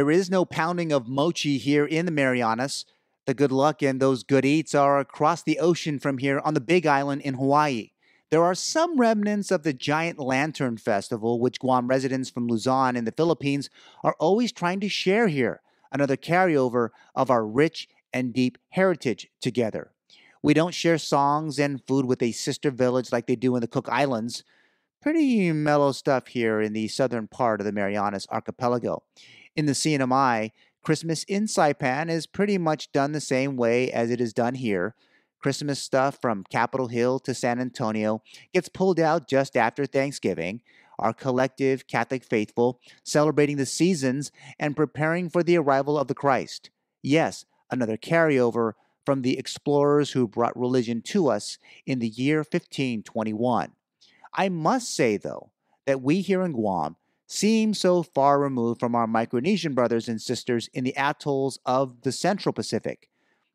There 0.00 0.10
is 0.10 0.30
no 0.30 0.46
pounding 0.46 0.92
of 0.92 1.08
mochi 1.08 1.58
here 1.58 1.84
in 1.84 2.06
the 2.06 2.10
Marianas. 2.10 2.86
The 3.26 3.34
good 3.34 3.52
luck 3.52 3.82
and 3.82 4.00
those 4.00 4.22
good 4.22 4.46
eats 4.46 4.74
are 4.74 4.98
across 4.98 5.42
the 5.42 5.58
ocean 5.58 5.98
from 5.98 6.16
here 6.16 6.40
on 6.42 6.54
the 6.54 6.60
Big 6.62 6.86
Island 6.86 7.20
in 7.20 7.34
Hawaii. 7.34 7.90
There 8.30 8.42
are 8.42 8.54
some 8.54 8.98
remnants 8.98 9.50
of 9.50 9.62
the 9.62 9.74
giant 9.74 10.18
lantern 10.18 10.78
festival, 10.78 11.38
which 11.38 11.60
Guam 11.60 11.86
residents 11.86 12.30
from 12.30 12.46
Luzon 12.46 12.96
in 12.96 13.04
the 13.04 13.12
Philippines 13.12 13.68
are 14.02 14.16
always 14.18 14.52
trying 14.52 14.80
to 14.80 14.88
share 14.88 15.28
here, 15.28 15.60
another 15.92 16.16
carryover 16.16 16.88
of 17.14 17.30
our 17.30 17.46
rich 17.46 17.86
and 18.10 18.32
deep 18.32 18.56
heritage 18.70 19.28
together. 19.42 19.92
We 20.42 20.54
don't 20.54 20.72
share 20.72 20.96
songs 20.96 21.58
and 21.58 21.86
food 21.86 22.06
with 22.06 22.22
a 22.22 22.32
sister 22.32 22.70
village 22.70 23.12
like 23.12 23.26
they 23.26 23.36
do 23.36 23.54
in 23.54 23.60
the 23.60 23.68
Cook 23.68 23.90
Islands. 23.90 24.44
Pretty 25.02 25.52
mellow 25.52 25.92
stuff 25.92 26.28
here 26.28 26.62
in 26.62 26.72
the 26.72 26.88
southern 26.88 27.28
part 27.28 27.60
of 27.60 27.66
the 27.66 27.72
Marianas 27.72 28.26
Archipelago. 28.30 29.02
In 29.60 29.66
the 29.66 29.72
CNMI, 29.72 30.52
Christmas 30.82 31.22
in 31.24 31.44
Saipan 31.44 32.08
is 32.08 32.26
pretty 32.26 32.56
much 32.56 32.92
done 32.92 33.12
the 33.12 33.20
same 33.20 33.58
way 33.58 33.92
as 33.92 34.10
it 34.10 34.18
is 34.18 34.32
done 34.32 34.54
here. 34.54 34.94
Christmas 35.38 35.82
stuff 35.82 36.16
from 36.18 36.44
Capitol 36.50 36.88
Hill 36.88 37.18
to 37.18 37.34
San 37.34 37.60
Antonio 37.60 38.22
gets 38.54 38.70
pulled 38.70 38.98
out 38.98 39.28
just 39.28 39.58
after 39.58 39.84
Thanksgiving. 39.84 40.62
Our 40.98 41.12
collective 41.12 41.86
Catholic 41.86 42.24
faithful 42.24 42.80
celebrating 43.04 43.58
the 43.58 43.66
seasons 43.66 44.32
and 44.58 44.74
preparing 44.74 45.28
for 45.28 45.42
the 45.42 45.58
arrival 45.58 45.98
of 45.98 46.08
the 46.08 46.14
Christ. 46.14 46.70
Yes, 47.02 47.44
another 47.70 47.98
carryover 47.98 48.72
from 49.04 49.20
the 49.20 49.38
explorers 49.38 50.12
who 50.12 50.26
brought 50.26 50.58
religion 50.58 51.02
to 51.02 51.28
us 51.28 51.58
in 51.84 51.98
the 51.98 52.08
year 52.08 52.38
1521. 52.38 53.72
I 54.32 54.48
must 54.48 54.96
say, 54.96 55.18
though, 55.18 55.50
that 55.84 56.00
we 56.00 56.22
here 56.22 56.40
in 56.40 56.52
Guam 56.52 56.96
seem 57.30 57.72
so 57.72 58.02
far 58.02 58.40
removed 58.40 58.80
from 58.80 58.96
our 58.96 59.06
Micronesian 59.06 59.72
brothers 59.72 60.08
and 60.08 60.20
sisters 60.20 60.68
in 60.74 60.82
the 60.82 60.94
atolls 60.96 61.60
of 61.64 62.02
the 62.02 62.10
Central 62.10 62.52
Pacific. 62.52 63.08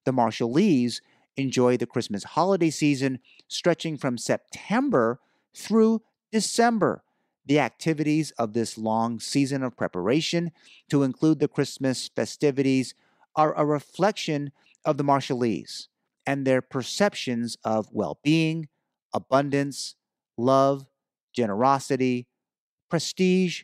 The 0.06 0.14
Marshallese 0.14 1.02
enjoy 1.36 1.76
the 1.76 1.86
Christmas 1.86 2.24
holiday 2.24 2.70
season 2.70 3.20
stretching 3.50 3.98
from 3.98 4.18
September 4.18 5.20
through 5.54 6.02
December. 6.32 7.04
The 7.46 7.60
activities 7.60 8.32
of 8.40 8.54
this 8.54 8.78
long 8.78 9.20
season 9.20 9.62
of 9.62 9.76
preparation, 9.76 10.52
to 10.90 11.04
include 11.04 11.40
the 11.40 11.50
Christmas 11.50 12.08
festivities, 12.08 12.96
are 13.36 13.54
a 13.58 13.66
reflection 13.66 14.54
of 14.86 14.96
the 14.96 15.04
Marshallese 15.04 15.90
and 16.26 16.48
their 16.48 16.62
perceptions 16.62 17.58
of 17.66 17.90
well 17.92 18.20
being, 18.24 18.70
abundance, 19.14 19.96
love, 20.38 20.88
generosity, 21.34 22.28
prestige, 22.96 23.64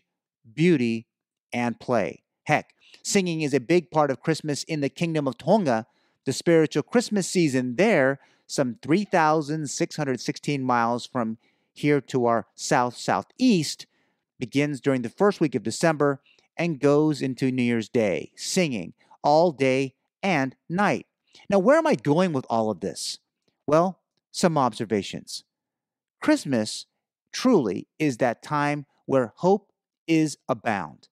beauty, 0.54 1.08
and 1.54 1.80
play. 1.80 2.22
Heck, 2.44 2.74
singing 3.02 3.44
is 3.44 3.54
a 3.54 3.62
big 3.62 3.90
part 3.90 4.12
of 4.12 4.20
Christmas 4.20 4.64
in 4.64 4.82
the 4.82 4.90
Kingdom 4.90 5.26
of 5.26 5.38
Tonga, 5.38 5.88
the 6.26 6.34
spiritual 6.34 6.84
Christmas 6.84 7.30
season 7.30 7.78
there, 7.78 8.20
some 8.46 8.76
3,616 8.82 10.62
miles 10.62 11.06
from 11.06 11.38
here 11.72 12.02
to 12.02 12.26
our 12.26 12.46
south 12.56 12.98
southeast, 12.98 13.86
begins 14.38 14.82
during 14.82 15.02
the 15.02 15.08
first 15.08 15.40
week 15.40 15.56
of 15.56 15.64
December 15.64 16.20
and 16.58 16.82
goes 16.82 17.22
into 17.22 17.54
New 17.54 17.64
Year's 17.64 17.88
Day, 17.88 18.34
singing 18.36 18.92
all 19.24 19.54
day 19.54 19.94
and 20.22 20.58
night. 20.68 21.06
Now, 21.50 21.60
where 21.60 21.78
am 21.78 21.88
I 21.88 21.96
going 21.96 22.34
with 22.34 22.46
all 22.50 22.70
of 22.70 22.82
this? 22.82 23.20
Well, 23.66 24.02
some 24.34 24.58
observations. 24.58 25.46
Christmas 26.22 26.86
truly 27.32 27.88
is 27.98 28.18
that 28.18 28.44
time 28.44 28.86
where 29.06 29.34
hope 29.38 29.72
is 30.08 30.38
abound. 30.48 31.08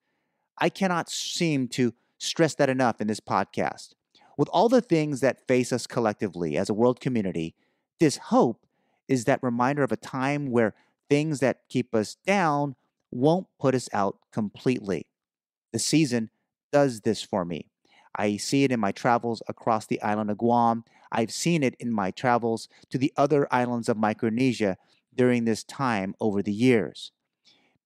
I 0.58 0.70
cannot 0.70 1.10
seem 1.10 1.68
to 1.70 1.94
stress 2.18 2.56
that 2.56 2.70
enough 2.70 3.00
in 3.00 3.08
this 3.08 3.20
podcast. 3.20 3.94
With 4.38 4.50
all 4.50 4.70
the 4.70 4.82
things 4.82 5.22
that 5.22 5.48
face 5.48 5.72
us 5.72 5.88
collectively 5.88 6.58
as 6.58 6.70
a 6.70 6.74
world 6.74 7.00
community, 7.00 7.56
this 8.00 8.18
hope 8.18 8.66
is 9.08 9.26
that 9.26 9.44
reminder 9.44 9.84
of 9.84 9.92
a 9.92 9.98
time 9.98 10.52
where 10.52 10.76
things 11.10 11.40
that 11.40 11.68
keep 11.70 11.94
us 11.96 12.16
down 12.26 12.76
won't 13.12 13.48
put 13.60 13.76
us 13.76 13.90
out 13.92 14.18
completely. 14.32 15.08
The 15.74 15.80
season 15.80 16.30
does 16.72 17.02
this 17.02 17.22
for 17.22 17.44
me. 17.44 17.68
I 18.16 18.38
see 18.38 18.64
it 18.64 18.72
in 18.72 18.80
my 18.80 18.92
travels 18.92 19.42
across 19.48 19.86
the 19.86 20.02
island 20.02 20.30
of 20.30 20.38
Guam. 20.38 20.84
I've 21.12 21.32
seen 21.32 21.64
it 21.64 21.76
in 21.80 21.92
my 21.92 22.12
travels 22.12 22.68
to 22.90 22.98
the 22.98 23.14
other 23.18 23.48
islands 23.52 23.90
of 23.90 23.98
Micronesia 23.98 24.78
during 25.16 25.46
this 25.46 25.64
time 25.64 26.16
over 26.20 26.42
the 26.42 26.54
years. 26.54 27.12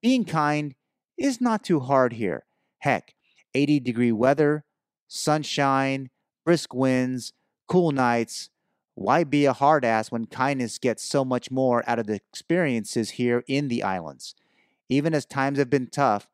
Being 0.04 0.26
kind 0.26 0.76
is 1.18 1.40
not 1.40 1.64
too 1.64 1.80
hard 1.80 2.12
here. 2.12 2.44
Heck, 2.80 3.16
80 3.54 3.80
degree 3.80 4.12
weather, 4.12 4.66
sunshine, 5.08 6.10
brisk 6.44 6.74
winds, 6.74 7.32
cool 7.70 7.94
nights. 7.94 8.50
Why 8.96 9.24
be 9.24 9.46
a 9.46 9.54
hard 9.54 9.86
ass 9.86 10.12
when 10.12 10.26
kindness 10.26 10.78
gets 10.78 11.06
so 11.06 11.24
much 11.24 11.50
more 11.50 11.90
out 11.90 12.00
of 12.00 12.08
the 12.08 12.16
experiences 12.16 13.12
here 13.12 13.46
in 13.48 13.70
the 13.70 13.82
islands? 13.82 14.36
Even 14.90 15.14
as 15.14 15.26
times 15.26 15.58
have 15.58 15.70
been 15.70 15.88
tough, 15.88 16.28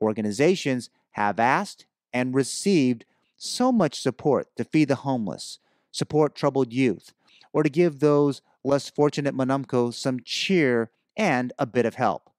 organizations 0.00 0.90
have 1.12 1.38
asked 1.38 1.86
and 2.12 2.34
received 2.34 3.04
so 3.36 3.70
much 3.70 4.00
support 4.00 4.48
to 4.56 4.64
feed 4.64 4.88
the 4.88 4.96
homeless, 4.96 5.60
support 5.92 6.34
troubled 6.34 6.72
youth, 6.72 7.12
or 7.52 7.62
to 7.62 7.70
give 7.70 8.00
those 8.00 8.42
less 8.64 8.90
fortunate 8.90 9.32
Manamko 9.32 9.94
some 9.94 10.18
cheer 10.24 10.90
and 11.16 11.52
a 11.56 11.66
bit 11.66 11.86
of 11.86 11.94
help. 11.94 12.31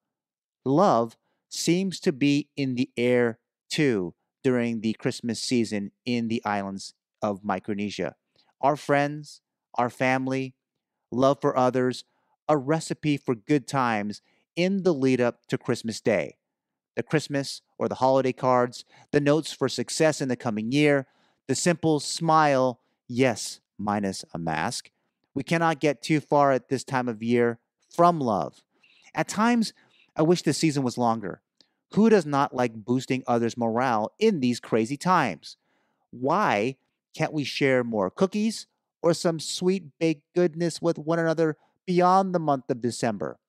Love 0.65 1.17
seems 1.49 1.99
to 1.99 2.11
be 2.11 2.49
in 2.55 2.75
the 2.75 2.89
air 2.97 3.39
too 3.69 4.13
during 4.43 4.81
the 4.81 4.93
Christmas 4.93 5.41
season 5.41 5.91
in 6.05 6.27
the 6.27 6.43
islands 6.45 6.93
of 7.21 7.43
Micronesia. 7.43 8.15
Our 8.61 8.75
friends, 8.75 9.41
our 9.75 9.89
family, 9.89 10.55
love 11.11 11.39
for 11.41 11.57
others, 11.57 12.03
a 12.47 12.57
recipe 12.57 13.17
for 13.17 13.35
good 13.35 13.67
times 13.67 14.21
in 14.55 14.83
the 14.83 14.93
lead 14.93 15.21
up 15.21 15.45
to 15.47 15.57
Christmas 15.57 16.01
Day. 16.01 16.37
The 16.95 17.03
Christmas 17.03 17.61
or 17.77 17.87
the 17.87 17.95
holiday 17.95 18.33
cards, 18.33 18.85
the 19.11 19.19
notes 19.19 19.51
for 19.51 19.67
success 19.67 20.21
in 20.21 20.29
the 20.29 20.35
coming 20.35 20.71
year, 20.71 21.07
the 21.47 21.55
simple 21.55 21.99
smile, 21.99 22.79
yes, 23.07 23.59
minus 23.77 24.23
a 24.33 24.37
mask. 24.37 24.91
We 25.33 25.43
cannot 25.43 25.79
get 25.79 26.03
too 26.03 26.19
far 26.19 26.51
at 26.51 26.69
this 26.69 26.83
time 26.83 27.09
of 27.09 27.23
year 27.23 27.59
from 27.89 28.19
love. 28.19 28.63
At 29.15 29.27
times, 29.27 29.73
I 30.15 30.21
wish 30.21 30.41
the 30.41 30.53
season 30.53 30.83
was 30.83 30.97
longer. 30.97 31.41
Who 31.93 32.09
does 32.09 32.25
not 32.25 32.55
like 32.55 32.73
boosting 32.73 33.23
others' 33.27 33.57
morale 33.57 34.13
in 34.19 34.39
these 34.39 34.59
crazy 34.59 34.97
times? 34.97 35.57
Why 36.11 36.77
can't 37.15 37.33
we 37.33 37.43
share 37.43 37.83
more 37.83 38.09
cookies 38.09 38.67
or 39.01 39.13
some 39.13 39.39
sweet 39.39 39.97
baked 39.99 40.23
goodness 40.35 40.81
with 40.81 40.97
one 40.97 41.19
another 41.19 41.57
beyond 41.85 42.33
the 42.33 42.39
month 42.39 42.69
of 42.69 42.81
December? 42.81 43.39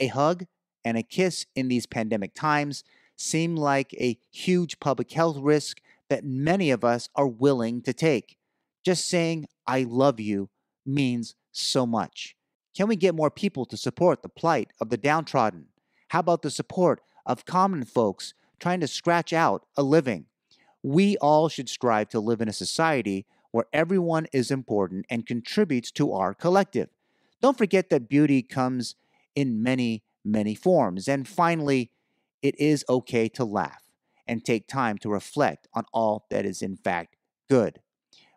A 0.00 0.08
hug 0.08 0.46
and 0.84 0.96
a 0.96 1.02
kiss 1.02 1.46
in 1.54 1.68
these 1.68 1.86
pandemic 1.86 2.34
times 2.34 2.82
seem 3.16 3.56
like 3.56 3.94
a 3.94 4.18
huge 4.30 4.80
public 4.80 5.12
health 5.12 5.36
risk 5.38 5.80
that 6.08 6.24
many 6.24 6.70
of 6.70 6.84
us 6.84 7.08
are 7.14 7.28
willing 7.28 7.82
to 7.82 7.92
take. 7.92 8.36
Just 8.84 9.08
saying, 9.08 9.46
I 9.66 9.84
love 9.84 10.18
you 10.18 10.50
means 10.84 11.36
so 11.52 11.86
much. 11.86 12.34
Can 12.76 12.88
we 12.88 12.96
get 12.96 13.14
more 13.14 13.30
people 13.30 13.64
to 13.66 13.76
support 13.76 14.22
the 14.22 14.28
plight 14.28 14.72
of 14.80 14.88
the 14.88 14.96
downtrodden? 14.96 15.66
How 16.12 16.20
about 16.20 16.42
the 16.42 16.50
support 16.50 17.00
of 17.24 17.46
common 17.46 17.86
folks 17.86 18.34
trying 18.60 18.80
to 18.80 18.86
scratch 18.86 19.32
out 19.32 19.64
a 19.78 19.82
living? 19.82 20.26
We 20.82 21.16
all 21.16 21.48
should 21.48 21.70
strive 21.70 22.10
to 22.10 22.20
live 22.20 22.42
in 22.42 22.50
a 22.50 22.52
society 22.52 23.24
where 23.50 23.64
everyone 23.72 24.26
is 24.30 24.50
important 24.50 25.06
and 25.08 25.24
contributes 25.24 25.90
to 25.92 26.12
our 26.12 26.34
collective. 26.34 26.90
Don't 27.40 27.56
forget 27.56 27.88
that 27.88 28.10
beauty 28.10 28.42
comes 28.42 28.94
in 29.34 29.62
many, 29.62 30.02
many 30.22 30.54
forms. 30.54 31.08
And 31.08 31.26
finally, 31.26 31.90
it 32.42 32.60
is 32.60 32.84
okay 32.90 33.26
to 33.30 33.46
laugh 33.46 33.82
and 34.26 34.44
take 34.44 34.68
time 34.68 34.98
to 34.98 35.08
reflect 35.08 35.66
on 35.72 35.86
all 35.94 36.26
that 36.28 36.44
is 36.44 36.60
in 36.60 36.76
fact 36.76 37.16
good. 37.48 37.80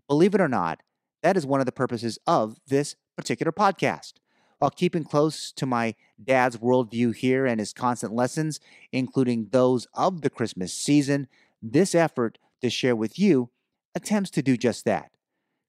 Believe 0.08 0.34
it 0.34 0.40
or 0.40 0.48
not, 0.48 0.82
that 1.24 1.36
is 1.36 1.46
one 1.46 1.60
of 1.60 1.66
the 1.66 1.74
purposes 1.74 2.20
of 2.26 2.58
this 2.68 2.96
particular 3.18 3.52
podcast 3.52 4.14
while 4.60 4.72
keeping 4.72 5.04
close 5.04 5.52
to 5.52 5.66
my 5.66 5.96
dad's 6.24 6.58
worldview 6.58 7.16
here 7.16 7.46
and 7.46 7.60
his 7.60 7.74
constant 7.74 8.14
lessons, 8.14 8.60
including 8.92 9.48
those 9.52 9.88
of 9.94 10.22
the 10.22 10.30
Christmas 10.30 10.74
season. 10.74 11.28
This 11.62 11.94
effort 11.96 12.38
to 12.62 12.70
share 12.70 12.96
with 12.96 13.20
you 13.20 13.50
attempts 13.94 14.30
to 14.32 14.42
do 14.42 14.58
just 14.58 14.86
that. 14.86 15.12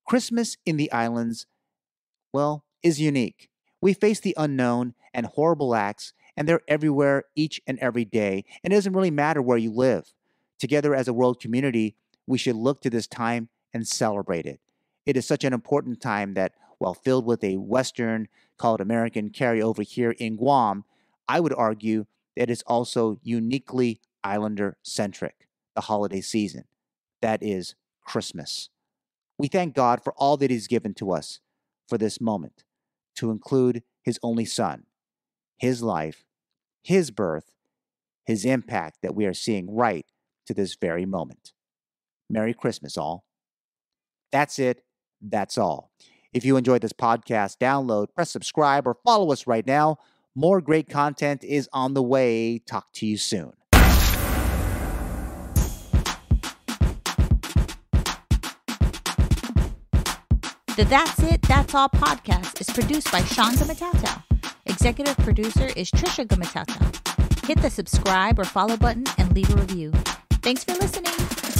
Christmas 0.06 0.56
in 0.64 0.76
the 0.76 0.90
islands, 0.92 1.46
well, 2.32 2.64
is 2.82 3.00
unique. 3.00 3.48
We 3.80 3.92
face 3.92 4.20
the 4.20 4.34
unknown 4.36 4.94
and 5.12 5.26
horrible 5.26 5.74
acts, 5.74 6.12
and 6.36 6.48
they're 6.48 6.60
everywhere 6.68 7.24
each 7.34 7.60
and 7.66 7.78
every 7.80 8.04
day, 8.04 8.44
and 8.62 8.72
it 8.72 8.76
doesn't 8.76 8.92
really 8.92 9.10
matter 9.10 9.42
where 9.42 9.58
you 9.58 9.72
live. 9.72 10.12
Together 10.58 10.94
as 10.94 11.08
a 11.08 11.12
world 11.12 11.40
community, 11.40 11.96
we 12.26 12.38
should 12.38 12.56
look 12.56 12.80
to 12.82 12.90
this 12.90 13.06
time 13.06 13.48
and 13.72 13.86
celebrate 13.86 14.46
it. 14.46 14.60
It 15.04 15.16
is 15.16 15.26
such 15.26 15.44
an 15.44 15.52
important 15.52 16.00
time 16.00 16.34
that, 16.34 16.52
while 16.78 16.94
filled 16.94 17.26
with 17.26 17.42
a 17.42 17.56
Western 17.56 18.28
called 18.58 18.80
American 18.80 19.30
carryover 19.30 19.82
here 19.82 20.12
in 20.12 20.36
Guam, 20.36 20.84
I 21.28 21.40
would 21.40 21.54
argue 21.54 22.06
that 22.36 22.50
it's 22.50 22.62
also 22.66 23.18
uniquely 23.22 24.00
Islander 24.22 24.76
centric, 24.82 25.48
the 25.74 25.82
holiday 25.82 26.20
season. 26.20 26.64
That 27.22 27.42
is 27.42 27.74
Christmas. 28.04 28.68
We 29.38 29.48
thank 29.48 29.74
God 29.74 30.02
for 30.02 30.12
all 30.14 30.36
that 30.38 30.50
He's 30.50 30.66
given 30.66 30.94
to 30.94 31.12
us 31.12 31.40
for 31.88 31.98
this 31.98 32.20
moment, 32.20 32.64
to 33.16 33.30
include 33.30 33.82
His 34.02 34.18
only 34.22 34.44
Son, 34.44 34.84
His 35.58 35.82
life, 35.82 36.24
His 36.82 37.10
birth, 37.10 37.52
His 38.24 38.44
impact 38.44 38.98
that 39.02 39.14
we 39.14 39.26
are 39.26 39.34
seeing 39.34 39.74
right 39.74 40.06
to 40.46 40.54
this 40.54 40.76
very 40.80 41.06
moment. 41.06 41.52
Merry 42.28 42.54
Christmas, 42.54 42.96
all. 42.96 43.24
That's 44.32 44.58
it. 44.58 44.84
That's 45.20 45.56
all. 45.56 45.90
If 46.36 46.44
you 46.44 46.58
enjoyed 46.58 46.82
this 46.82 46.92
podcast, 46.92 47.56
download, 47.56 48.08
press 48.14 48.30
subscribe, 48.30 48.86
or 48.86 48.92
follow 48.92 49.32
us 49.32 49.46
right 49.46 49.66
now. 49.66 49.96
More 50.34 50.60
great 50.60 50.86
content 50.86 51.42
is 51.42 51.66
on 51.72 51.94
the 51.94 52.02
way. 52.02 52.58
Talk 52.58 52.92
to 52.96 53.06
you 53.06 53.16
soon. 53.16 53.54
The 60.76 60.84
That's 60.84 61.22
It, 61.22 61.40
That's 61.40 61.74
All 61.74 61.88
podcast 61.88 62.60
is 62.60 62.68
produced 62.68 63.10
by 63.10 63.22
Sean 63.22 63.54
Gumataotao. 63.54 64.22
Executive 64.66 65.16
producer 65.16 65.70
is 65.74 65.90
Trisha 65.90 66.26
Gumataotao. 66.26 67.46
Hit 67.46 67.62
the 67.62 67.70
subscribe 67.70 68.38
or 68.38 68.44
follow 68.44 68.76
button 68.76 69.04
and 69.16 69.34
leave 69.34 69.48
a 69.54 69.56
review. 69.56 69.90
Thanks 70.42 70.64
for 70.64 70.74
listening. 70.74 71.55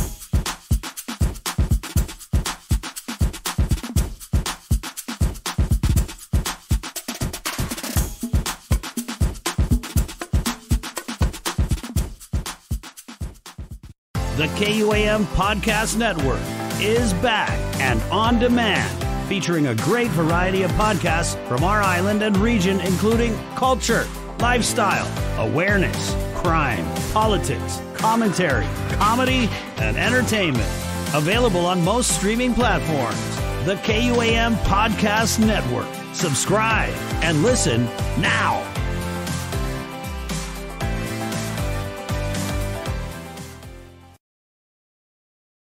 The 14.37 14.49
KUAM 14.49 15.25
Podcast 15.35 15.97
Network 15.97 16.43
is 16.79 17.15
back 17.15 17.51
and 17.81 18.03
on 18.13 18.39
demand, 18.39 19.03
featuring 19.31 19.69
a 19.69 19.75
great 19.77 20.11
variety 20.11 20.61
of 20.63 20.71
podcasts 20.73 21.43
from 21.49 21.65
our 21.65 21.81
island 21.81 22.23
and 22.23 22.37
region, 22.37 22.79
including 22.81 23.35
culture, 23.55 24.07
lifestyle, 24.39 25.09
awareness, 25.39 26.15
crime, 26.35 26.85
politics, 27.15 27.81
commentary, 27.95 28.67
comedy, 28.99 29.49
and 29.79 29.97
entertainment. 29.97 30.71
Available 31.15 31.65
on 31.65 31.83
most 31.83 32.15
streaming 32.15 32.53
platforms. 32.53 33.37
The 33.65 33.77
KUAM 33.77 34.57
Podcast 34.65 35.39
Network. 35.39 35.89
Subscribe 36.15 36.93
and 37.23 37.43
listen 37.43 37.87
now. 38.21 38.76